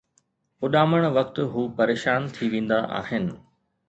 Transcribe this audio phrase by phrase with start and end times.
[0.63, 3.25] اُڏامڻ وقت هو پريشان ٿي ويندا آهن